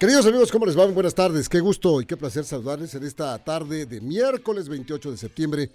[0.00, 0.86] Queridos amigos, ¿cómo les va?
[0.86, 5.16] Buenas tardes, qué gusto y qué placer saludarles en esta tarde de miércoles 28 de
[5.18, 5.70] septiembre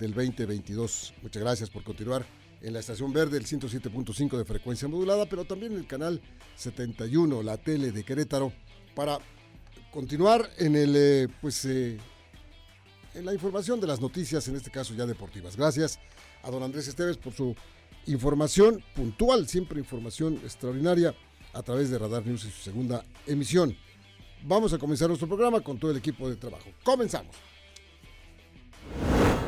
[0.00, 1.12] del 2022.
[1.20, 2.24] Muchas gracias por continuar
[2.62, 6.18] en la estación verde, el 107.5 de frecuencia modulada, pero también en el canal
[6.56, 8.54] 71, la tele de Querétaro,
[8.94, 9.18] para
[9.90, 11.98] continuar en el, eh, pues, eh,
[13.12, 15.58] en la información de las noticias, en este caso ya deportivas.
[15.58, 15.98] Gracias
[16.42, 17.54] a don Andrés Esteves por su
[18.06, 21.14] información puntual, siempre información extraordinaria
[21.58, 23.76] a través de Radar News y su segunda emisión.
[24.44, 26.70] Vamos a comenzar nuestro programa con todo el equipo de trabajo.
[26.84, 27.34] Comenzamos.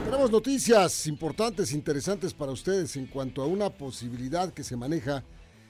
[0.05, 5.23] Tenemos noticias importantes, interesantes para ustedes en cuanto a una posibilidad que se maneja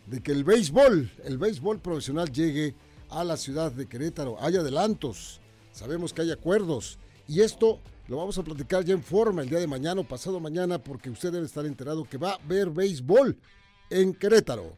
[0.06, 2.74] de que el béisbol, el béisbol profesional llegue
[3.10, 4.38] a la ciudad de Querétaro.
[4.40, 5.42] Hay adelantos,
[5.72, 6.98] sabemos que hay acuerdos
[7.28, 10.40] y esto lo vamos a platicar ya en forma el día de mañana o pasado
[10.40, 13.36] mañana porque usted debe estar enterado que va a haber béisbol
[13.90, 14.74] en Querétaro.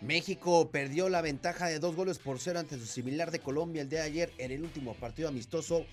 [0.00, 3.88] México perdió la ventaja de dos goles por cero ante su similar de Colombia el
[3.88, 5.86] día de ayer en el último partido amistoso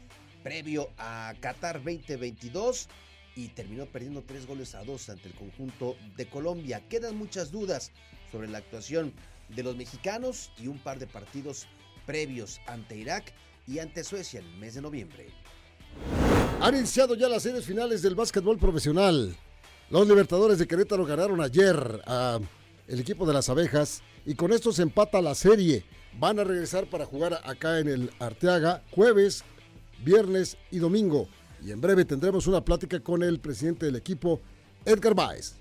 [0.43, 2.87] previo a Qatar 2022
[3.35, 6.83] y terminó perdiendo tres goles a dos ante el conjunto de Colombia.
[6.87, 7.91] Quedan muchas dudas
[8.31, 9.11] sobre la actuación
[9.49, 11.65] de los mexicanos y un par de partidos
[12.05, 13.33] previos ante Irak
[13.67, 15.29] y ante Suecia en el mes de noviembre.
[16.61, 19.35] Han iniciado ya las series finales del básquetbol profesional.
[19.89, 22.39] Los Libertadores de Querétaro ganaron ayer a
[22.87, 25.85] el equipo de las abejas y con esto se empata la serie.
[26.19, 29.43] Van a regresar para jugar acá en el Arteaga jueves,
[30.03, 31.27] viernes y domingo.
[31.63, 34.41] Y en breve tendremos una plática con el presidente del equipo,
[34.85, 35.55] Edgar Baez.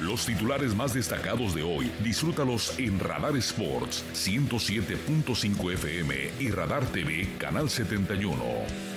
[0.00, 7.28] Los titulares más destacados de hoy, disfrútalos en Radar Sports 107.5 FM y Radar TV
[7.38, 8.93] Canal 71.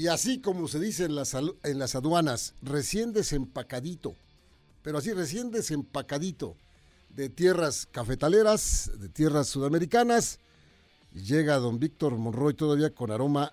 [0.00, 4.16] Y así como se dice en las, en las aduanas, recién desempacadito,
[4.80, 6.56] pero así recién desempacadito
[7.10, 10.38] de tierras cafetaleras, de tierras sudamericanas,
[11.12, 13.52] llega don Víctor Monroy todavía con aroma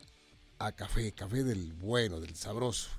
[0.57, 2.91] a café, café del bueno, del sabroso.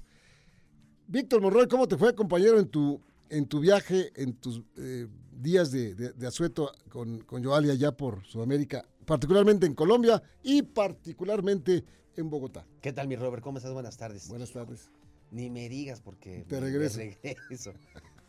[1.06, 3.00] Víctor Monroy, ¿cómo te fue compañero en tu,
[3.30, 8.26] en tu viaje, en tus eh, días de, de, asueto con, con Joali allá por
[8.26, 11.82] Sudamérica, particularmente en Colombia y particularmente
[12.18, 12.66] en Bogotá.
[12.82, 13.42] ¿Qué tal, mi Robert?
[13.42, 13.72] ¿Cómo estás?
[13.72, 14.28] Buenas tardes.
[14.28, 14.90] Buenas tardes.
[15.30, 16.44] Ni me digas porque...
[16.48, 16.98] Te regreso.
[16.98, 17.72] regreso.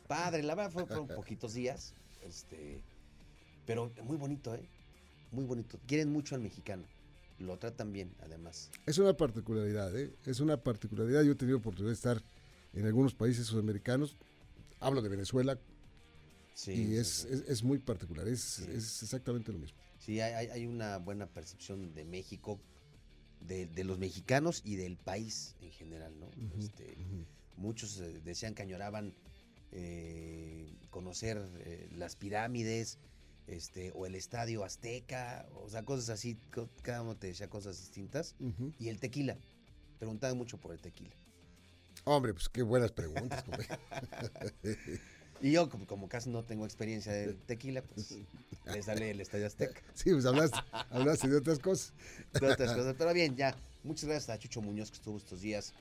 [0.07, 2.83] Padre, la verdad fueron poquitos días, este,
[3.65, 4.63] pero muy bonito, ¿eh?
[5.31, 5.79] Muy bonito.
[5.87, 6.83] Quieren mucho al mexicano.
[7.39, 8.69] Lo tratan bien, además.
[8.85, 10.13] Es una particularidad, ¿eh?
[10.25, 11.23] Es una particularidad.
[11.23, 12.21] Yo he tenido oportunidad de estar
[12.73, 14.15] en algunos países sudamericanos.
[14.79, 15.57] Hablo de Venezuela.
[16.53, 18.27] Sí, y es, Es, es, muy particular.
[18.27, 18.65] Es, sí.
[18.69, 19.77] es, exactamente lo mismo.
[19.99, 22.59] Sí, hay, hay una buena percepción de México
[23.41, 26.27] de, de, los mexicanos y del país en general, ¿no?
[26.27, 27.25] Uh -huh, este, uh -huh.
[27.57, 29.13] Muchos eh, decían que añoraban
[29.71, 32.99] eh, conocer eh, las pirámides,
[33.47, 36.37] este, o el estadio Azteca, o sea, cosas así,
[36.83, 38.35] cada uno te decía cosas distintas.
[38.39, 38.73] Uh -huh.
[38.79, 39.37] Y el tequila,
[39.97, 41.15] preguntaban mucho por el tequila.
[42.05, 43.43] Hombre, pues qué buenas preguntas.
[45.41, 48.17] Y yo, como, como, casi no tengo experiencia de tequila, pues
[48.65, 49.81] le sale el Estadio Azteca.
[49.93, 50.57] Sí, pues hablaste,
[50.89, 51.93] hablaste de otras cosas.
[52.39, 53.55] De otras cosas, pero bien, ya.
[53.83, 55.73] Muchas gracias a Chucho Muñoz que estuvo estos días,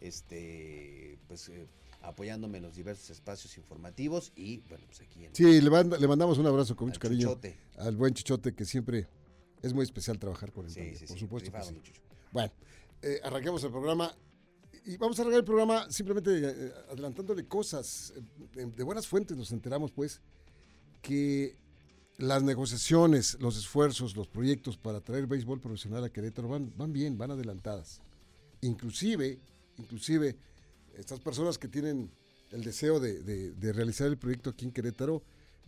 [0.00, 1.66] este, pues eh,
[2.02, 5.24] apoyándome en los diversos espacios informativos y, bueno, pues aquí.
[5.24, 7.56] En sí, le, manda, le, mandamos un abrazo con mucho cariño Chichote.
[7.78, 9.08] al buen Chichote, que siempre
[9.62, 10.70] es muy especial trabajar con él.
[10.70, 11.52] Sí, también, sí, por sí, supuesto.
[11.52, 11.92] Que sí.
[12.32, 12.52] Bueno,
[13.02, 14.14] eh, arranquemos el programa
[14.88, 18.14] y vamos a arreglar el programa simplemente eh, adelantándole cosas.
[18.54, 20.22] De, de, buenas fuentes nos enteramos, pues,
[21.02, 21.58] que
[22.16, 27.18] las negociaciones, los esfuerzos, los proyectos para traer béisbol profesional a Querétaro van, van bien,
[27.18, 28.00] van adelantadas.
[28.62, 29.38] Inclusive,
[29.76, 30.36] inclusive,
[30.96, 32.10] estas personas que tienen
[32.50, 35.22] el deseo de, de, de realizar el proyecto aquí en Querétaro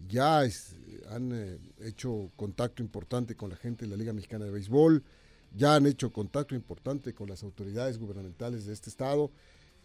[0.09, 0.77] ya es,
[1.11, 5.05] han eh, hecho contacto importante con la gente de la Liga Mexicana de Béisbol,
[5.55, 9.31] ya han hecho contacto importante con las autoridades gubernamentales de este estado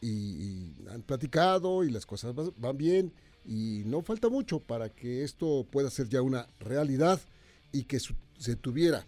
[0.02, 3.14] y, han platicado y las cosas van bien
[3.46, 7.20] y no falta mucho para que esto pueda ser ya una realidad
[7.72, 9.06] y que se tuviera,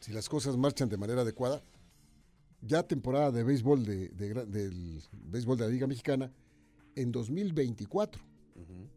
[0.00, 1.62] si las cosas marchan de manera adecuada,
[2.62, 6.30] ya temporada de béisbol de, de del béisbol de la Liga Mexicana
[6.94, 8.22] en 2024.
[8.56, 8.88] Ujú.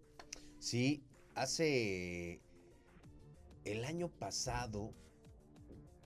[0.59, 1.03] Sí,
[1.35, 2.41] hace
[3.63, 4.93] el año pasado,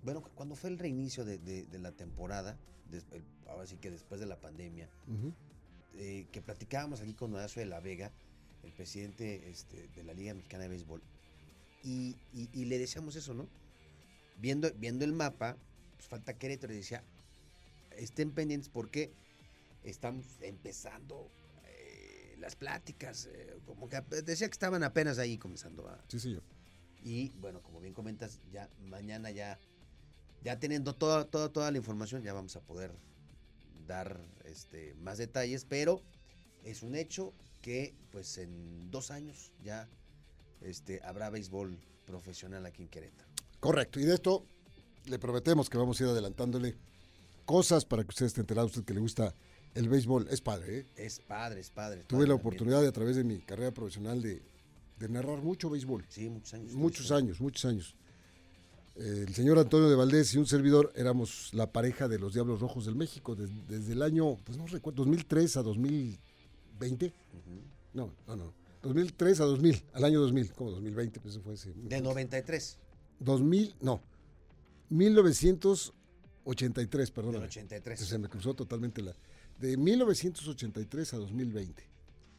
[0.03, 2.57] bueno, cu- cuando fue el reinicio de, de- de la temporada,
[2.91, 4.89] el- ahora sí que después de la pandemia,
[5.93, 8.11] eh, que platicábamos aquí con Horacio de la Vega,
[8.63, 11.01] el presidente este, de la Liga Mexicana de Béisbol,
[11.83, 13.47] y, y- y le decíamos eso, ¿no?
[14.39, 15.57] Viendo, viendo el mapa,
[15.95, 17.03] pues falta Querétaro, y decía,
[17.91, 19.11] estén pendientes porque
[19.83, 21.31] estamos empezando
[21.65, 26.03] eh, las pláticas, eh, como que decía que estaban apenas ahí comenzando a...
[26.07, 26.43] Sí, señor.
[27.03, 29.59] Y bueno, como bien comentas, ya mañana ya,
[30.43, 32.91] ya teniendo toda, toda, toda la información, ya vamos a poder
[33.87, 36.01] dar este, más detalles, pero
[36.63, 39.89] es un hecho que pues en dos años ya
[40.61, 43.29] este, habrá béisbol profesional aquí en Querétaro.
[43.59, 43.99] Correcto.
[43.99, 44.45] Y de esto
[45.05, 46.75] le prometemos que vamos a ir adelantándole
[47.45, 49.33] cosas para que usted esté enterado, usted que le gusta
[49.73, 50.27] el béisbol.
[50.29, 50.85] Es padre, ¿eh?
[50.95, 52.01] Es padre, es padre.
[52.01, 54.41] es Tuve padre la oportunidad de, a través de mi carrera profesional de,
[54.99, 56.05] de narrar mucho béisbol.
[56.09, 56.73] Sí, muchos años.
[56.73, 57.95] Muchos años, muchos años.
[58.97, 62.85] El señor Antonio de Valdés y un servidor éramos la pareja de los Diablos Rojos
[62.85, 67.05] del México des- desde, el año, pues no recuerdo, 2003 a 2020.
[67.07, 67.13] Ujú.
[67.93, 68.53] No, no, no.
[68.81, 70.51] 2003 a 2000, al año 2000.
[70.53, 71.19] ¿Cómo 2020?
[71.19, 71.73] Pues eso fue ese.
[71.73, 72.77] De 93.
[73.19, 74.01] 2000, no.
[74.89, 77.45] 1983, Del perdóname.
[77.45, 77.99] 83.
[77.99, 79.13] Se me cruzó totalmente la.
[79.59, 81.83] De 1983 a 2020.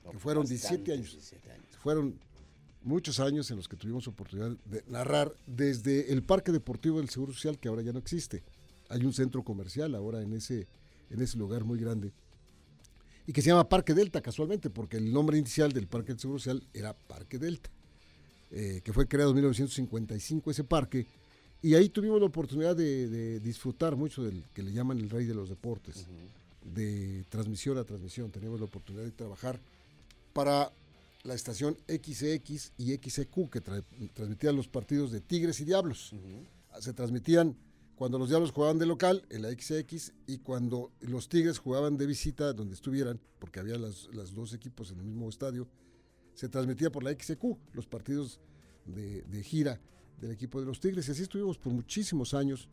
[0.04, 1.10] No, que fueron bastantes, 17 años.
[1.12, 1.66] 17 años.
[1.82, 2.18] Fueron
[2.82, 7.32] muchos años en los que tuvimos oportunidad de narrar desde el Parque Deportivo del Seguro
[7.32, 8.42] Social, que ahora ya no existe.
[8.88, 10.66] Hay un centro comercial ahora en ese,
[11.10, 12.12] en ese lugar muy grande.
[13.26, 16.38] Y que se llama Parque Delta, casualmente, porque el nombre inicial del Parque del Seguro
[16.38, 17.68] Social era Parque Delta,
[18.50, 21.06] eh, que fue creado en 1955 ese parque.
[21.60, 25.26] Y ahí tuvimos la oportunidad de, de disfrutar mucho del que le llaman el rey
[25.26, 26.06] de los deportes
[26.62, 28.30] de transmisión a transmisión.
[28.30, 29.58] Teníamos la oportunidad de trabajar
[30.32, 30.70] para
[31.28, 33.84] la estación XX y XEQ que tra-
[34.14, 36.12] transmitían los partidos de Tigres y Diablos.
[36.80, 37.56] Se transmitían
[37.96, 42.06] cuando los Diablos jugaban de local en la XX y cuando los Tigres jugaban de
[42.06, 45.68] visita donde estuvieran, porque había las, las dos equipos en el mismo estadio,
[46.34, 47.42] se transmitía por la XEQ
[47.72, 48.40] los partidos
[48.86, 49.80] de, de gira
[50.20, 51.08] del equipo de los Tigres.
[51.08, 52.68] Y así estuvimos por muchísimos años.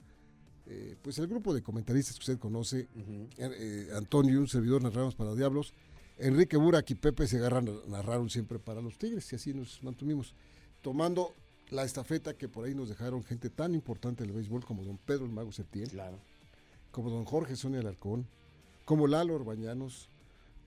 [0.67, 3.27] Eh, pues el grupo de comentaristas que usted conoce, Ujú.
[3.37, 5.73] eh, Antonio y un servidor narramos para Diablos.
[6.17, 10.33] Enrique Burak y Pepe Segarra na- narraron siempre para los Tigres y así nos mantuvimos
[10.81, 11.33] tomando
[11.71, 15.25] la estafeta que por ahí nos dejaron gente tan importante del béisbol como don Pedro
[15.25, 16.19] el Mago Septién, Claro.
[16.91, 18.27] como don Jorge Sonia Alarcón,
[18.85, 20.09] como Lalo Orbañanos,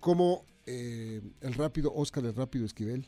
[0.01, 3.07] como eh, el rápido Oscar el Rápido Esquivel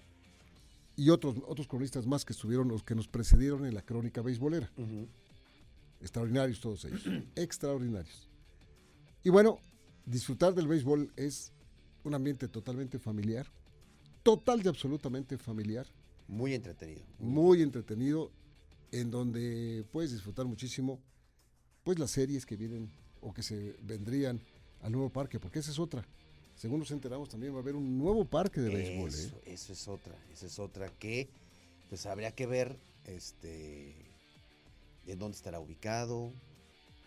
[0.97, 4.71] y otros, otros cronistas más que estuvieron, los que nos precedieron en la crónica beisbolera.
[6.01, 7.03] Extraordinarios todos ellos.
[7.37, 8.29] Extraordinarios.
[9.23, 9.59] Y bueno,
[10.07, 11.53] disfrutar del béisbol es
[12.05, 13.47] un ambiente totalmente familiar.
[14.23, 15.87] Total y absolutamente familiar.
[16.29, 17.03] Muy entretenido.
[17.19, 18.31] Muy entretenido.
[18.93, 21.01] En donde puedes disfrutar muchísimo.
[21.85, 24.41] Pues las series que vienen o que se vendrían
[24.83, 25.41] al nuevo parque.
[25.41, 26.07] Porque esa es otra.
[26.55, 29.11] Según nos enteramos, también va a haber un nuevo parque de béisbol.
[29.11, 29.15] ¿eh?
[29.15, 31.31] Eso, eso es otra, esa es otra que
[31.89, 32.77] pues habría que ver
[33.07, 33.95] este
[35.07, 36.33] en dónde estará ubicado.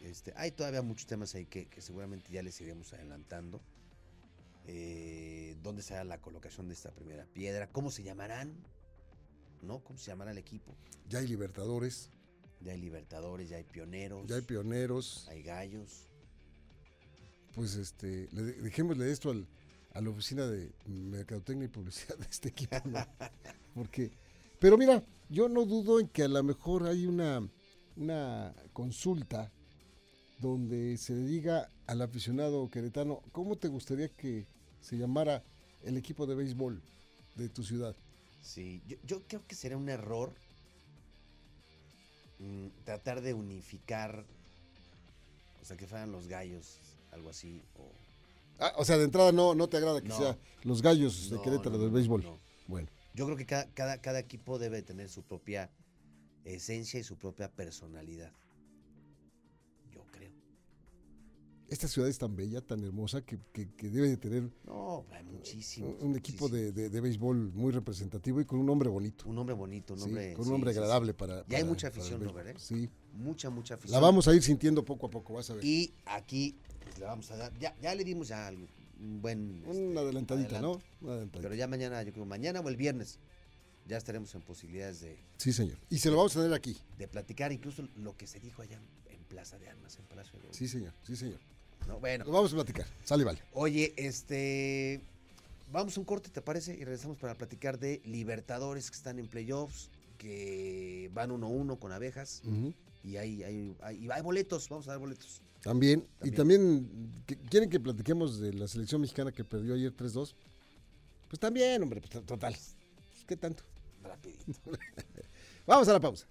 [0.01, 3.61] Este, hay todavía muchos temas ahí que, que seguramente ya les iremos adelantando.
[4.65, 7.69] Eh, ¿Dónde será la colocación de esta primera piedra?
[7.71, 8.53] ¿Cómo se llamarán?
[9.61, 9.83] ¿No?
[9.83, 10.75] ¿Cómo se llamará el equipo?
[11.09, 12.09] Ya hay Libertadores,
[12.61, 15.27] Ya hay Libertadores, ya hay Pioneros, ya hay Pioneros.
[15.29, 16.07] hay Gallos.
[17.55, 19.47] pues este, le, dejémosle esto al,
[19.93, 23.05] a la oficina de mercadotecnia y publicidad de este equipo, ¿no?
[23.75, 24.11] Porque,
[24.59, 27.47] pero mira, yo no dudo en que a lo mejor hay una,
[27.95, 29.51] una consulta
[30.39, 34.47] donde se le diga al aficionado queretano, ¿cómo te gustaría que
[34.83, 35.41] se llamara
[35.83, 36.79] el equipo de béisbol
[37.35, 37.95] de tu ciudad?
[38.43, 40.31] Sí, yo, yo creo que sería un error
[42.39, 44.23] mm, tratar de unificar,
[45.61, 46.77] o sea, que fueran los gallos,
[47.11, 47.61] algo así.
[47.79, 47.91] O,
[48.59, 50.15] Ah, o sea, de entrada no, no te agrada que No.
[50.17, 52.21] sea los gallos de No, Querétaro no, del béisbol.
[52.21, 52.37] no.
[52.67, 55.69] Bueno, Yo creo que cada, cada, cada equipo debe tener su propia
[56.45, 58.31] esencia y su propia personalidad.
[61.73, 65.23] Esta ciudad es tan bella, tan hermosa, que, que- que debe de tener No, hay
[65.23, 65.95] muchísimos.
[66.01, 69.27] un equipo de, de- de béisbol muy representativo y con un nombre bonito.
[69.27, 70.33] Un hombre bonito, un Sí, hombre.
[70.33, 71.37] con un sí, nombre sí, agradable para.
[71.49, 72.43] Y hay para- mucha para afición, ¿no, béisbol.
[72.43, 72.61] verdad?
[72.61, 72.89] Sí.
[73.13, 73.99] Mucha, mucha afición.
[73.99, 75.65] La vamos a ir sintiendo poco a poco, vas a ver.
[75.65, 77.57] Y aquí pues, le vamos a dar.
[77.59, 78.65] Ya, ya le dimos ya algo,
[78.99, 79.63] un buen.
[79.65, 80.81] este, Una adelantadita, adelanto.
[81.01, 81.05] ¿no?
[81.07, 81.47] Una adelantadita.
[81.49, 83.19] Pero ya mañana, yo creo, mañana o el viernes,
[83.87, 85.77] ya estaremos en posibilidades de, Sí, señor.
[85.89, 86.77] Y se lo vamos a tener aquí.
[86.97, 90.31] de platicar incluso lo que se dijo allá en, en Plaza de Armas, en Palacio
[90.33, 90.57] de Gobierno.
[90.57, 90.93] Sí, señor.
[91.03, 91.39] Sí, señor.
[91.87, 91.99] ¿No?
[91.99, 92.25] Bueno.
[92.25, 92.85] Lo vamos a platicar.
[93.03, 93.39] Sale, vale.
[93.53, 95.01] Oye, este.
[95.71, 96.73] Vamos a un corte, ¿te parece?
[96.75, 102.43] Y regresamos para platicar de Libertadores que están en playoffs, que van 1-1 con abejas.
[103.03, 105.41] Y hay, hay, hay, hay boletos, vamos a dar boletos.
[105.61, 106.05] También.
[106.21, 106.85] Y También.
[106.85, 110.35] también, que- ¿quieren que platiquemos de la selección mexicana que perdió ayer 3-2?
[111.29, 112.55] Pues también, hombre, pues, total.
[113.25, 113.63] ¿Qué tanto?
[114.03, 114.43] Rapidito.
[115.65, 116.27] Vamos a la pausa.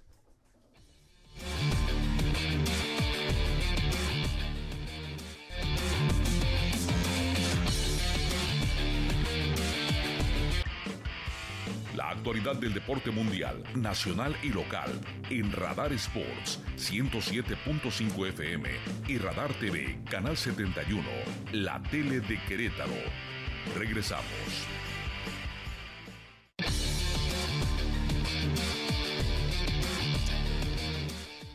[12.22, 14.92] Actualidad del deporte mundial, nacional y local
[15.28, 18.70] en Radar Sports 107.5 FM
[19.08, 21.02] y Radar TV, Canal 71,
[21.50, 22.94] la tele de Querétaro.
[23.76, 24.22] Regresamos.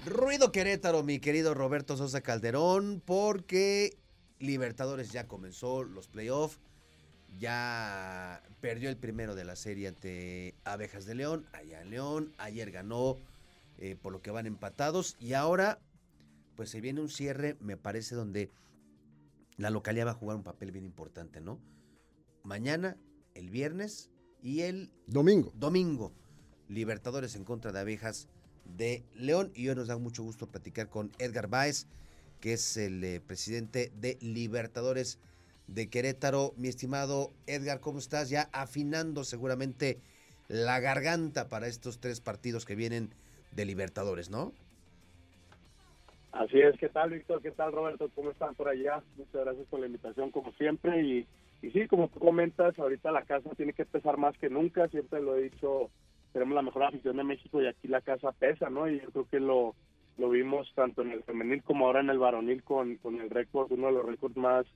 [0.06, 3.98] Ruido Querétaro, mi querido Roberto Sosa Calderón, porque
[4.40, 6.60] Libertadores ya comenzó los playoffs.
[7.40, 12.34] Ya perdió el primero de la serie ante Abejas de León, allá en León.
[12.38, 13.18] Ayer ganó,
[13.78, 15.16] eh, por lo que van empatados.
[15.20, 15.80] Y ahora,
[16.56, 18.50] pues se viene un cierre, me parece, donde
[19.58, 21.60] la localidad va a jugar un papel bien importante, ¿no?
[22.44, 22.98] Mañana,
[23.36, 24.10] el viernes
[24.42, 25.52] y el Domingo.
[25.56, 26.14] domingo.
[26.70, 28.28] Libertadores en contra de Abejas
[28.66, 29.52] de León.
[29.54, 31.88] Y hoy nos da mucho gusto platicar con Edgar Báez,
[32.40, 35.20] que es el eh, presidente de Libertadores
[35.68, 36.54] de Querétaro.
[36.58, 38.30] Mi estimado Edgar, ¿cómo estás?
[38.30, 40.00] Ya afinando seguramente
[40.48, 43.14] la garganta para estos tres partidos que vienen
[43.52, 44.54] de Libertadores, ¿no?
[46.32, 47.42] Así es, ¿qué tal Víctor?
[47.42, 48.10] ¿Qué tal Roberto?
[48.14, 49.02] ¿Cómo están por allá?
[49.18, 51.28] Muchas gracias por la invitación como siempre y,
[51.62, 55.22] y sí, como tú comentas, ahorita la casa tiene que pesar más que nunca, siempre
[55.22, 55.90] lo he dicho,
[56.34, 58.90] tenemos la mejor afición de México y aquí la casa pesa, ¿no?
[58.90, 59.74] Y yo creo que lo,
[60.18, 63.72] lo vimos tanto en el femenil como ahora en el varonil con, con el récord,
[63.72, 64.68] uno de los récords más,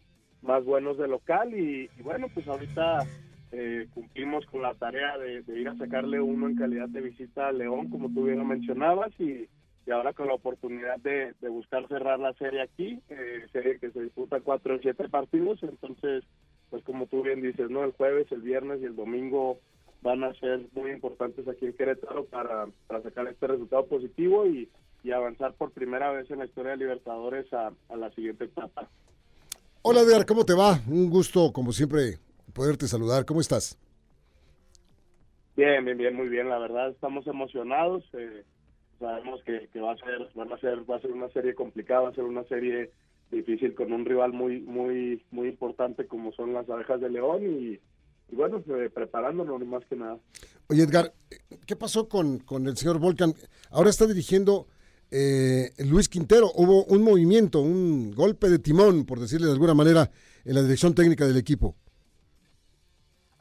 [0.41, 3.05] más buenos de local y, bueno, pues ahorita
[3.51, 7.51] eh, cumplimos con la tarea de, ir a sacarle uno en calidad de visita a
[7.51, 9.47] León, como tú bien lo mencionabas, y,
[9.91, 14.39] ahora con la oportunidad de, buscar cerrar la serie aquí, eh, serie que se disputa
[14.39, 16.23] cuatro o siete partidos, entonces,
[16.69, 17.83] pues como tú bien dices, ¿no?
[17.83, 19.59] El jueves, el viernes y el domingo
[20.01, 22.67] van a ser muy importantes aquí en Querétaro para,
[23.03, 24.69] sacar este resultado positivo y,
[25.13, 28.87] avanzar por primera vez en la historia de Libertadores a la siguiente etapa.
[29.83, 30.79] Hola, Edgar, ¿cómo te va?
[30.87, 32.19] Un gusto, como siempre,
[32.53, 33.25] poderte saludar.
[33.25, 33.77] ¿Cómo estás?
[35.55, 36.49] Bien, bien, bien, muy bien.
[36.49, 38.03] La verdad, estamos emocionados.
[38.13, 38.43] eh,
[38.99, 42.01] sabemos que, que va a ser, van a ser, va a ser una serie complicada,
[42.01, 42.91] va a ser una serie
[43.31, 47.79] difícil con un rival muy, muy, muy importante como son las abejas de León y,
[48.31, 50.19] y bueno, eh, preparándonos más que nada.
[50.69, 51.13] Oye, Edgar,
[51.65, 53.33] ¿qué pasó con, con el señor Volcan?
[53.71, 54.67] Ahora está dirigiendo
[55.11, 56.51] eh, Luis Quintero.
[56.55, 60.09] Hubo un movimiento, un golpe de timón, por decirle de alguna manera,
[60.45, 61.75] en la dirección técnica del equipo.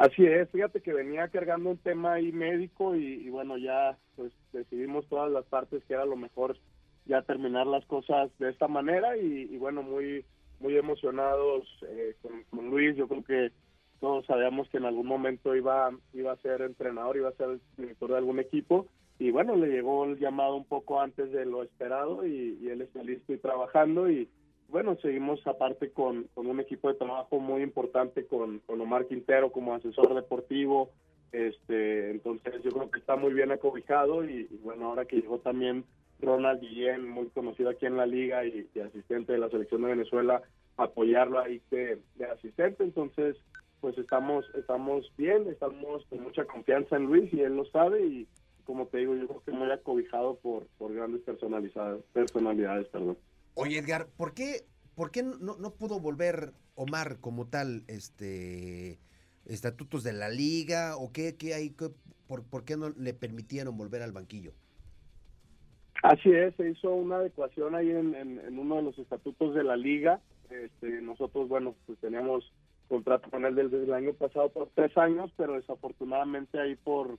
[0.00, 5.06] Así es, fíjate que venía cargando un tema ahí médico y, bueno, ya pues decidimos
[5.08, 6.56] todas las partes que era lo mejor
[7.04, 10.24] ya terminar las cosas de esta manera y, bueno, muy
[10.58, 13.52] muy emocionados eh, con, Luis, yo creo que
[13.98, 18.10] todos sabíamos que en algún momento iba iba a ser entrenador, iba a ser director
[18.10, 18.86] de algún equipo
[19.20, 23.02] y bueno, le llegó el llamado un poco antes de lo esperado y, él está
[23.02, 24.30] listo y trabajando y
[24.68, 29.52] bueno, seguimos aparte con, con un equipo de trabajo muy importante con, con Omar Quintero
[29.52, 30.88] como asesor deportivo,
[31.32, 35.38] este entonces yo creo que está muy bien acobijado y, y bueno, ahora que llegó
[35.38, 35.84] también
[36.20, 39.88] Ronald Guillén, muy conocido aquí en la liga y, y asistente de la selección de
[39.88, 40.40] Venezuela,
[40.78, 43.36] apoyarlo ahí de, de asistente, entonces
[43.82, 48.26] pues estamos estamos bien, estamos con mucha confianza en Luis y él lo sabe y
[48.70, 53.18] como te digo, yo creo que muy acobijado por, por grandes personalidades, personalidades, perdón.
[53.54, 59.00] Oye, Edgar, ¿por qué, por qué no, no pudo volver Omar como tal, este
[59.44, 61.90] estatutos de la liga o qué, qué hay, qué-
[62.28, 64.52] por, por qué no le permitieron volver al banquillo?
[66.04, 69.64] Así es, se hizo una adecuación ahí en, en- en uno de los estatutos de
[69.64, 70.20] la liga.
[70.48, 72.44] Este, nosotros, bueno, pues teníamos
[72.88, 77.18] contrato con él desde el año pasado por tres años, pero desafortunadamente ahí por,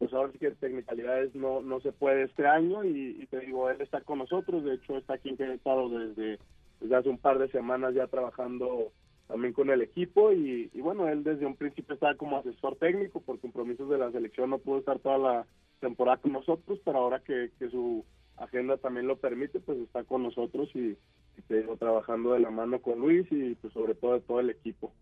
[0.00, 3.82] pues ahora sí que technicalidades no, no se puede este año y, te digo, él
[3.82, 6.38] está con nosotros, de hecho está aquí en Querétaro desde,
[6.80, 8.92] desde hace un par de semanas ya trabajando
[9.28, 13.20] también con el equipo y, y bueno, él desde un principio estaba como asesor técnico
[13.20, 15.46] por compromisos de la selección, no pudo estar toda la
[15.80, 18.02] temporada con nosotros, pero ahora que, que su
[18.38, 20.96] agenda también lo permite, pues está con nosotros y,
[21.36, 24.40] y te digo, trabajando de la mano con Luis y pues sobre todo de todo
[24.40, 24.94] el equipo.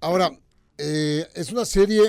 [0.00, 0.30] Ahora,
[0.78, 2.02] eh, es una serie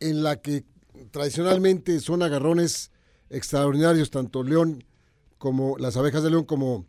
[0.00, 0.64] en la que
[1.10, 2.90] tradicionalmente son agarrones
[3.28, 4.84] extraordinarios, tanto León
[5.38, 6.86] como las abejas de León como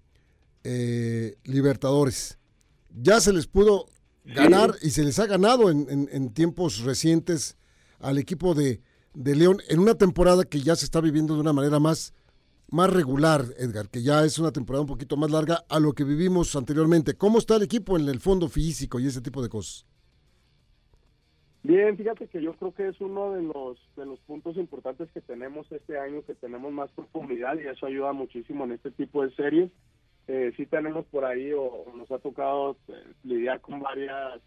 [0.64, 2.38] eh, Libertadores.
[2.90, 3.86] Ya se les pudo
[4.26, 7.58] ganar y se les ha ganado en, tiempos recientes
[8.00, 8.82] al equipo de,
[9.14, 12.14] de, León en una temporada que ya se está viviendo de una manera más,
[12.70, 16.04] más regular, Edgar, que ya es una temporada un poquito más larga a lo que
[16.04, 17.16] vivimos anteriormente.
[17.16, 19.86] ¿Cómo está el equipo en el fondo físico y ese tipo de cosas?
[21.64, 25.22] Bien, fíjate que yo creo que es uno de los de los puntos importantes que
[25.22, 29.32] tenemos este año, que tenemos más profundidad y eso ayuda muchísimo en este tipo de
[29.36, 29.72] series.
[30.28, 34.42] Eh, sí tenemos por ahí o, nos ha tocado eh, lidiar con varias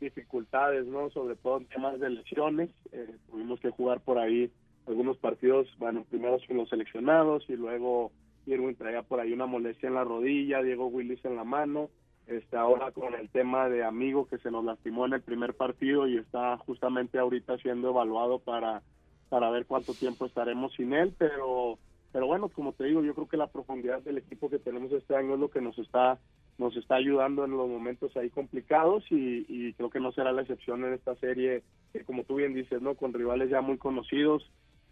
[0.00, 1.10] dificultades, ¿no?
[1.10, 2.70] Sobre todo en temas de lesiones.
[2.92, 4.50] Eh, tuvimos que jugar por ahí
[4.86, 8.10] algunos partidos, bueno, primero con los seleccionados y luego
[8.46, 11.90] Irwin traía por ahí una molestia en la rodilla, Diego Willis en la mano
[12.28, 16.06] este, ahora con el tema de amigo que se nos lastimó en el primer partido
[16.06, 18.82] y está justamente ahorita siendo evaluado para,
[19.30, 21.78] para ver cuánto tiempo estaremos sin él, pero,
[22.12, 25.16] pero bueno, como te digo, yo creo que la profundidad del equipo que tenemos este
[25.16, 26.18] año es lo que nos está
[26.58, 30.84] nos está ayudando en los momentos ahí complicados y, creo que no será la excepción
[30.84, 34.42] en esta serie, que como tú bien dices, no con rivales ya muy conocidos,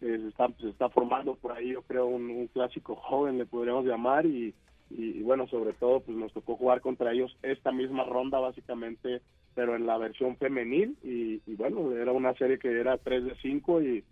[0.01, 3.85] eh, se, está, se está formando por ahí, yo creo, un clásico joven, le podríamos
[3.85, 4.55] llamar, y,
[4.91, 9.21] y, bueno, sobre todo pues nos tocó jugar contra ellos esta misma ronda básicamente,
[9.55, 13.83] pero en la versión femenil y, bueno, era una serie que era 3 de 5
[13.83, 14.05] y,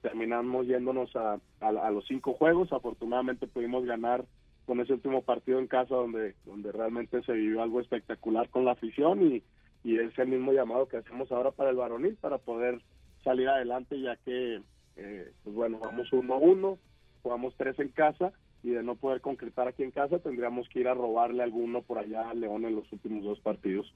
[0.00, 4.24] terminamos yéndonos a, a, los cinco juegos, afortunadamente pudimos ganar
[4.64, 8.70] con ese último partido en casa donde, donde realmente se vivió algo espectacular con la
[8.72, 9.42] afición y,
[9.84, 12.80] y es el mismo llamado que hacemos ahora para el varonil para poder
[13.22, 14.62] salir adelante ya que
[14.96, 16.78] eh, pues bueno vamos uno a uno
[17.22, 20.88] jugamos tres en casa y de no poder concretar aquí en casa tendríamos que ir
[20.88, 23.92] a robarle alguno por allá a León en los últimos dos partidos.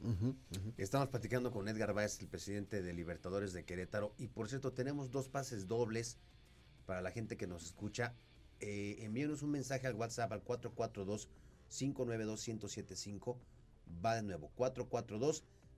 [0.77, 5.13] Estamos platicando con Edgar Báez, el presidente de Libertadores de Querétaro, y por cierto tenemos
[5.13, 6.19] dos pases dobles
[6.85, 8.15] para la gente que nos escucha.
[8.61, 13.37] Eh, envíenos un mensaje al WhatsApp al 442-592-1075.
[14.05, 14.51] Va de nuevo,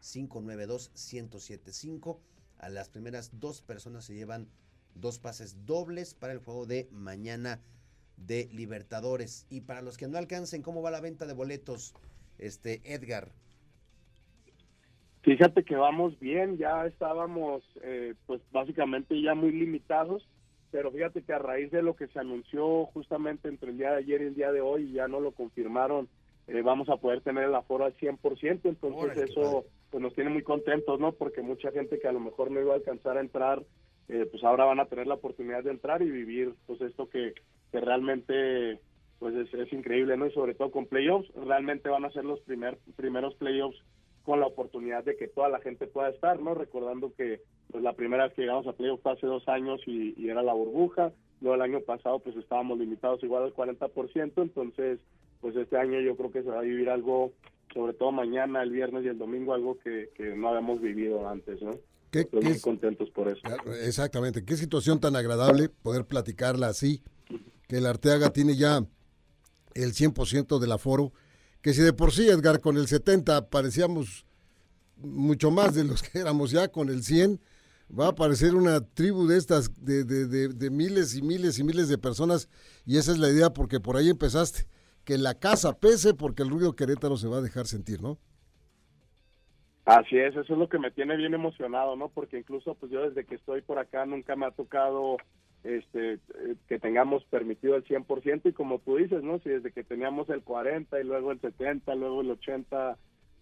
[0.00, 2.18] 442-592-1075.
[2.58, 4.48] A las primeras dos personas se llevan
[4.94, 7.60] dos pases dobles para el juego de mañana
[8.26, 9.46] de Libertadores.
[9.50, 11.94] Y para los que no alcancen, ¿cómo va la venta de boletos,
[12.38, 13.28] este Edgar?
[15.22, 20.26] Fíjate que vamos bien, ya estábamos eh, pues básicamente ya muy limitados,
[20.70, 23.98] pero fíjate que a raíz de lo que se anunció justamente entre el día de
[23.98, 26.08] ayer y el día de hoy, ya no lo confirmaron,
[26.46, 30.42] eh, vamos a poder tener el aforo al 100%, entonces eso pues nos tiene muy
[30.42, 31.12] contentos, ¿no?
[31.12, 33.62] Porque mucha gente que a lo mejor no iba a alcanzar a entrar,
[34.08, 37.34] eh, pues ahora van a tener la oportunidad de entrar y vivir pues esto que,
[37.70, 38.80] que realmente
[39.18, 40.26] pues es, increíble, ¿no?
[40.26, 43.76] Y sobre todo con playoffs, realmente van a ser los primer, primeros playoffs
[44.24, 46.54] con la oportunidad de que toda la gente pueda estar, ¿no?
[46.54, 50.28] Recordando que pues la primera vez que llegamos a playoffs fue hace dos años y,
[50.28, 55.00] era la burbuja, luego el año pasado pues estábamos limitados igual al 40%, entonces
[55.40, 57.32] pues este año yo creo que se va a vivir algo,
[57.72, 61.60] sobre todo mañana, el viernes y el domingo, algo que, que no habíamos vivido antes,
[61.62, 61.72] ¿no?
[62.10, 63.40] ¿Qué, muy contentos por eso.
[63.84, 67.02] Exactamente, qué situación tan agradable poder platicarla así
[67.68, 68.84] que el Arteaga tiene ya
[69.74, 71.12] el 100% del aforo,
[71.60, 74.26] que si de por sí, Edgar, con el 70 parecíamos
[74.96, 77.40] mucho más de los que éramos ya con el 100,
[77.96, 81.98] va a aparecer una tribu de estas, de, de, miles y miles y miles de
[81.98, 82.48] personas,
[82.84, 84.66] y esa es la idea, porque por ahí empezaste,
[85.04, 88.18] que la casa pese porque el ruido Querétaro se va a dejar sentir, ¿no?
[89.84, 92.10] Así es, eso es lo que me tiene bien emocionado, ¿no?
[92.10, 95.16] Porque incluso pues yo desde que estoy por acá nunca me ha tocado
[95.64, 96.18] este eh,
[96.68, 99.38] que tengamos permitido el 100% y como tú dices, ¿no?
[99.40, 102.96] Si desde que teníamos el 40 y luego el 70, luego el 80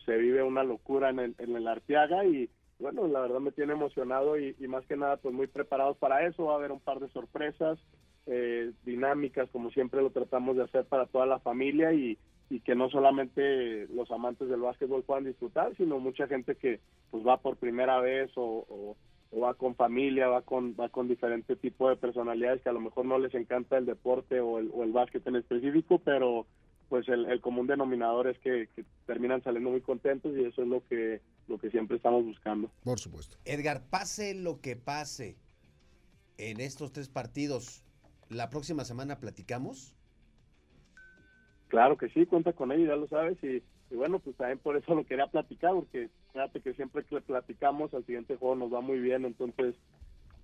[0.05, 2.49] se vive una locura en el, en el Arteaga y
[2.79, 6.45] bueno, la verdad me tiene emocionado y, más que nada pues muy preparados para eso,
[6.45, 7.79] va a haber un par de sorpresas
[8.27, 12.19] eh, dinámicas como siempre lo tratamos de hacer para toda la familia y,
[12.65, 16.79] que no solamente los amantes del básquetbol puedan disfrutar, sino mucha gente que
[17.11, 18.97] pues va por primera vez o
[19.33, 23.07] va con familia, va con, va con diferente tipo de personalidades que a lo mejor
[23.07, 26.47] no les encanta el deporte o el, o el básquet en específico, pero
[26.89, 28.69] pues el, común denominador es que,
[29.07, 32.71] terminan saliendo muy contentos y eso es lo que, lo que siempre estamos buscando.
[32.85, 33.37] Por supuesto.
[33.45, 35.37] Edgar, pase lo que pase
[36.39, 37.83] en estos tres partidos,
[38.29, 39.95] ¿la próxima semana platicamos?
[41.69, 44.77] Claro que sí, cuenta con ello, ya lo sabes, y y bueno, pues también por
[44.77, 48.83] eso lo quería platicar, porque fíjate que siempre que platicamos, al siguiente juego nos va
[48.83, 49.75] muy bien, entonces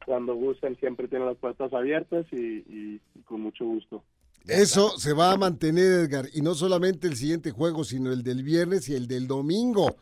[0.06, 4.02] cuando gusten siempre tienen las puertas abiertas y, con mucho gusto.
[4.46, 8.42] Eso se va a mantener, Edgar, y no solamente el siguiente juego, sino el del
[8.42, 9.96] viernes y el del domingo.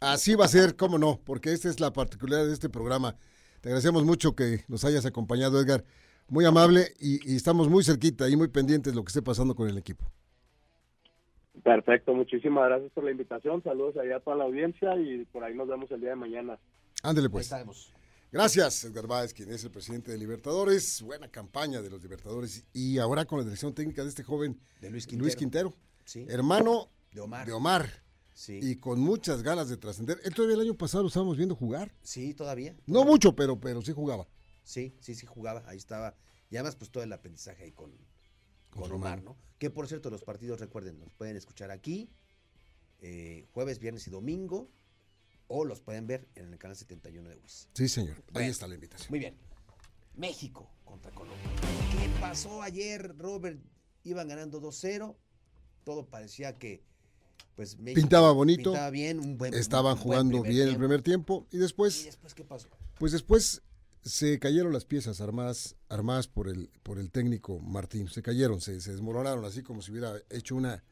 [0.00, 3.16] Así va a ser, cómo no, porque esta es la particularidad de este programa.
[3.60, 5.84] Te agradecemos mucho que nos hayas acompañado, Edgar.
[6.28, 9.54] Muy amable y, y estamos muy cerquita y muy pendientes de lo que esté pasando
[9.54, 10.10] con el equipo.
[11.66, 13.60] Perfecto, muchísimas gracias por la invitación.
[13.64, 16.60] Saludos allá a toda la audiencia y por ahí nos vemos el día de mañana.
[17.02, 17.46] Ándele Ahí pues.
[17.46, 17.92] estaremos.
[18.30, 21.02] Gracias, Edgar Báez, quien es el presidente de Libertadores.
[21.02, 22.64] Buena campaña de los Libertadores.
[22.72, 25.24] Y ahora con la dirección técnica de este joven De Luis Quintero.
[25.24, 25.74] Luis Quintero,
[26.04, 26.24] Sí.
[26.28, 27.44] hermano De Omar.
[27.48, 27.88] de Omar.
[28.32, 28.60] Sí.
[28.62, 30.20] Y con muchas ganas de trascender.
[30.22, 31.90] Él todavía el año pasado lo estábamos viendo jugar.
[32.02, 32.76] Sí, todavía.
[32.86, 34.28] No mucho, pero, pero sí jugaba.
[34.62, 36.14] Sí, sí, sí jugaba, ahí estaba.
[36.48, 37.90] Y además, pues todo el aprendizaje ahí con,
[38.76, 39.22] Con Omar.
[39.22, 39.36] ¿no?
[39.58, 42.10] Que por cierto, los partidos, recuerden, los pueden escuchar aquí,
[43.00, 44.70] eh, jueves, viernes y domingo,
[45.48, 47.68] o los pueden ver en el canal 71 de WIS.
[47.74, 48.16] Sí, señor.
[48.34, 49.08] Ahí está la invitación.
[49.10, 49.36] Muy bien.
[50.14, 51.50] México contra Colombia.
[51.92, 53.60] ¿Qué pasó ayer, Robert?
[54.04, 55.16] Iban ganando 2-0.
[55.84, 56.82] Todo parecía que,
[57.54, 58.70] pues, México Pintaba bonito.
[58.72, 59.20] Pintaba bien.
[59.20, 61.46] un buen- Estaban un buen jugando bien el primer tiempo.
[61.50, 62.68] Y ¿Y después, después qué pasó?
[62.98, 63.62] pues después
[64.06, 68.08] se cayeron las piezas armadas, armadas por el, por el técnico Martín.
[68.08, 70.84] Se cayeron, se, se desmoronaron así como si hubiera hecho una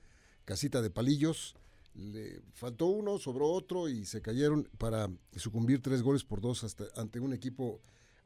[0.45, 1.55] casita de palillos.
[1.95, 6.87] Le faltó uno, sobró otro y se cayeron para sucumbir tres goles por dos hasta,
[6.97, 7.81] ante un equipo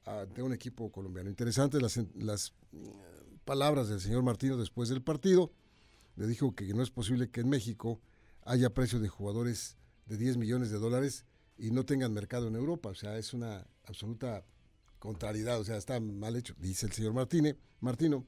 [0.07, 1.29] ante un equipo colombiano.
[1.29, 2.88] Interesantes las, las mm,
[3.44, 5.53] palabras del señor Martino después del partido.
[6.16, 8.01] Le dijo que no es posible que en México
[8.46, 11.27] haya precios de jugadores de 10 millones de dólares
[11.59, 12.88] y no tengan mercado en Europa.
[12.88, 14.46] O sea, es una absoluta
[14.99, 15.59] contrariedad.
[15.61, 18.27] O sea, está mal hecho, dice el señor Martínez, Martino.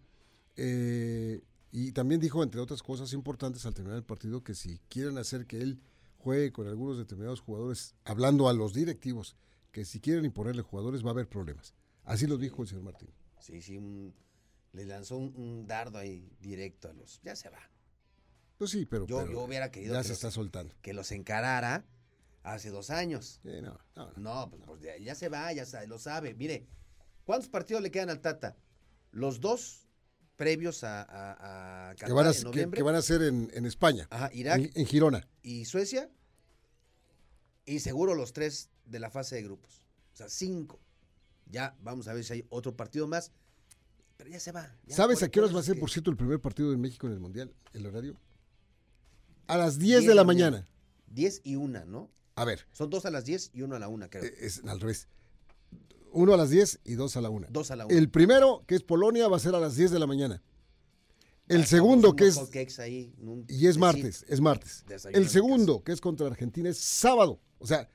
[0.56, 1.40] Eh,
[1.72, 5.46] y también dijo, entre otras cosas importantes, al terminar el partido, que si quieren hacer
[5.46, 5.80] que él
[6.18, 9.36] juegue con algunos determinados jugadores, hablando a los directivos,
[9.72, 11.74] que si quieren imponerle jugadores va a haber problemas.
[12.04, 13.10] Así lo dijo el señor Martín.
[13.38, 14.12] Sí, sí, un-
[14.72, 17.20] le lanzó un, un dardo ahí directo a los.
[17.22, 17.58] Ya se va.
[18.58, 20.74] Pues sí, pero, Yo, pero yo hubiera querido ya que, se los, está soltando.
[20.82, 21.84] que los encarara
[22.42, 23.40] hace dos años.
[23.42, 24.18] Sí, no, no, no.
[24.18, 26.34] No, pues, pues, ya, ya se va, ya sa- lo sabe.
[26.34, 26.66] Mire,
[27.24, 28.56] ¿cuántos partidos le quedan al Tata?
[29.12, 29.86] Los dos
[30.36, 32.76] previos a, a, a Que, van a, en que- noviembre.
[32.78, 35.28] que van a ser en, en España, Ajá, Irak en, en Girona.
[35.42, 36.08] y Suecia.
[37.66, 39.82] Y seguro los tres de la fase de grupos.
[40.12, 40.80] O sea, cinco.
[41.46, 43.32] Ya vamos a ver si hay otro partido más.
[44.16, 44.74] Pero ya se va.
[44.86, 46.76] ya ¿Sabes a qué horas va a ser, que- por cierto, el primer partido de
[46.76, 48.16] México en el Mundial, el horario?
[49.46, 50.66] A las 10 de la mañana.
[51.08, 52.10] 10 y una, ¿no?
[52.40, 54.24] A ver, Son dos a las 10 y uno a la una, creo.
[54.24, 55.08] eh, es al revés.
[56.12, 57.46] Uno a las 10 y dos a la una.
[57.50, 57.94] dos a la una.
[57.96, 60.42] El primero, que es Polonia, va a ser a las 10 de la mañana.
[61.48, 62.78] El segundo, que es...
[62.78, 64.84] ahí, un- Y es martes, es martes.
[65.12, 67.40] El segundo, que es contra Argentina, es sábado.
[67.58, 67.88] O sea,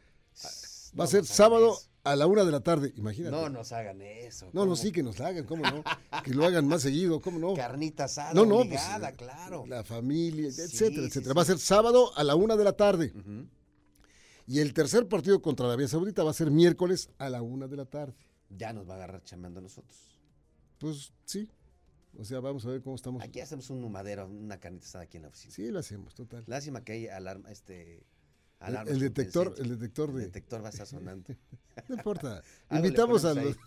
[0.94, 1.90] No va a ser sábado eso.
[2.04, 2.94] a la una de la tarde.
[2.98, 3.36] Imagínate.
[3.36, 4.50] No nos hagan eso.
[4.54, 5.84] No, no, sí, que nos la hagan, ¿cómo no?
[6.24, 7.54] que lo hagan más seguido, ¿cómo no?
[7.56, 9.66] Carnita asada, No, no, pues, obligada, claro.
[9.68, 11.32] La familia, Sí, etcétera, etcétera.
[11.34, 11.36] sí.
[11.38, 13.12] Va a ser sábado a la una de la tarde.
[13.16, 13.48] Ujú.
[14.48, 17.78] Y el tercer partido contra Arabia Saudita va a ser miércoles a la una de
[17.78, 18.16] la tarde.
[18.50, 20.20] Ya nos va a agarrar chambeando a nosotros.
[20.78, 21.50] Pues sí.
[22.18, 23.24] O sea, vamos a ver cómo estamos.
[23.24, 25.54] Aquí hacemos un madero, una carnita asada aquí en la oficina.
[25.54, 26.44] Sí, lo hacemos, total.
[26.48, 28.06] Lástima que hay alarma, este...
[28.62, 30.22] El, alarmas el detector, el detector El de.
[30.26, 31.34] detector va a estar sonando.
[31.90, 32.42] No importa.
[32.72, 33.58] Invitamos a los.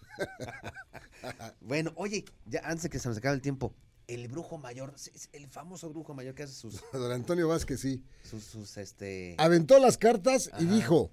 [1.60, 3.74] bueno, oye, ya antes de que se nos acabe el tiempo,
[4.08, 4.94] el brujo mayor,
[5.32, 8.02] el famoso brujo mayor que hace sus, Don Antonio Vázquez, sí.
[8.24, 9.36] sus, sus, este...
[9.38, 11.10] Aventó las cartas y dijo: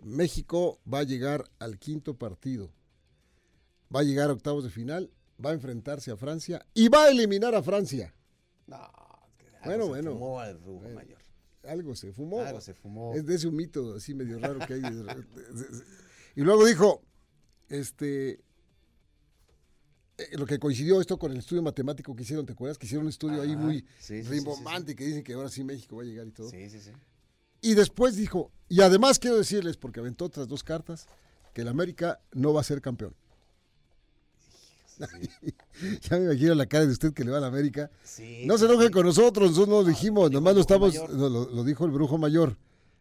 [0.00, 2.70] México va a llegar al quinto partido.
[3.94, 5.10] Va a llegar a octavos de final,
[5.44, 8.14] va a enfrentarse a Francia y va a eliminar a Francia.
[8.66, 8.78] No,
[9.64, 10.12] Bueno, se bueno.
[10.12, 10.94] fumó al brujo Bueno.
[10.96, 11.18] mayor.
[11.64, 12.40] Algo se fumó.
[12.40, 13.14] Algo se fumó.
[13.14, 14.82] Es de ese un mito así medio raro que hay.
[16.34, 17.02] y luego dijo,
[17.68, 18.40] este, eh,
[20.32, 22.78] lo que coincidió esto con el estudio matemático que hicieron, ¿te acuerdas?
[22.78, 25.64] Que hicieron un estudio ahí muy sí, sí, sí, rimbombante que dicen que ahora sí
[25.64, 26.50] México va a llegar y todo.
[26.50, 26.90] Sí, sí, sí.
[27.60, 31.06] Y después dijo, y además quiero decirles, porque aventó otras dos cartas,
[31.54, 33.14] que el América no va a ser campeón.
[36.02, 37.90] ya me imagino la cara de usted que le va a la América.
[38.04, 38.92] Sí, No se enojen sí.
[38.92, 41.90] con nosotros, nosotros no lo dijimos, dijo nomás brujo estamos, no, lo, lo dijo el
[41.90, 42.56] brujo mayor.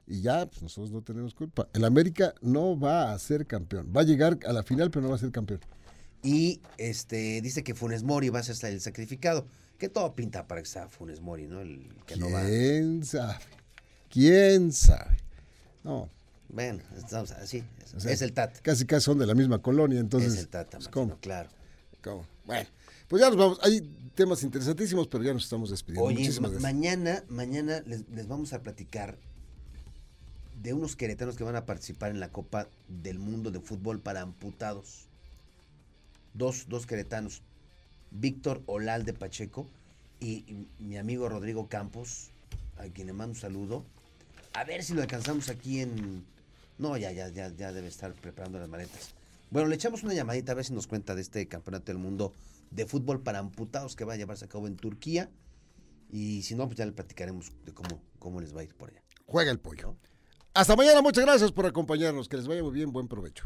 [0.08, 1.67] Y ya, pues nosotros no tenemos culpa.
[1.74, 3.93] El América no va a ser campeón.
[3.95, 5.62] Va a llegar a la final, pero no va a ser campeón.
[6.23, 9.45] Y este dice que Funes Mori va a ser el sacrificado.
[9.77, 11.62] Que todo pinta para que sea Funes Mori, ¿no?
[11.62, 12.43] El que no va.
[12.45, 13.36] ¿Quién sabe?
[14.10, 15.17] ¿Quién sabe?
[15.84, 16.07] No,
[16.49, 17.63] Bueno, estamos así.
[17.84, 18.60] Es, O sea, es el Tata.
[18.62, 20.34] casi casi son de la misma colonia, entonces.
[20.34, 21.17] es el Tata, pues, ¿cómo?
[21.19, 21.49] claro.
[22.03, 22.25] ¿Cómo?
[22.45, 22.67] Bueno,
[23.07, 23.60] pues ya nos vamos.
[23.63, 23.81] Hay
[24.13, 26.05] temas interesantísimos, pero ya nos estamos despidiendo.
[26.07, 26.73] Oye, Muchísimas ma- gracias.
[26.73, 29.17] mañana, mañana les, les vamos a platicar
[30.62, 34.21] de unos queretanos que van a participar en la Copa del Mundo de Fútbol para
[34.21, 35.07] amputados.
[36.33, 37.41] Dos, dos queretanos.
[38.11, 39.67] Víctor Olalde Pacheco
[40.19, 42.31] y, y mi amigo Rodrigo Campos,
[42.77, 43.85] a quien le mando un saludo.
[44.53, 46.25] A ver si lo alcanzamos aquí en...
[46.77, 49.13] No, ya, ya, ya, ya debe estar preparando las maletas.
[49.49, 52.33] Bueno, le echamos una llamadita a ver si nos cuenta de este Campeonato del Mundo
[52.71, 55.29] de Fútbol para amputados que va a llevarse a cabo en Turquía.
[56.09, 58.89] Y si no, pues ya le platicaremos de cómo, cómo les va a ir por
[58.89, 59.01] allá.
[59.25, 59.95] Juega el pollo.
[60.53, 62.27] Hasta mañana, muchas gracias por acompañarnos.
[62.27, 63.45] Que les vaya muy bien, buen provecho.